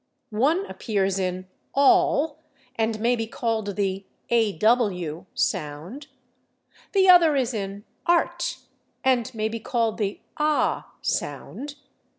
One 0.33 0.65
appears 0.65 1.19
in 1.19 1.45
/all/, 1.77 2.37
and 2.75 2.99
may 2.99 3.15
be 3.15 3.27
called 3.27 3.75
the 3.75 4.07
/aw/ 4.31 5.25
sound. 5.35 6.07
The 6.93 7.07
other 7.07 7.35
is 7.35 7.53
in 7.53 7.83
/art/, 8.07 8.63
and 9.03 9.31
may 9.35 9.47
be 9.47 9.59
called 9.59 9.99
the 9.99 10.19
/ah/ 10.37 10.85
sound. 11.03 11.75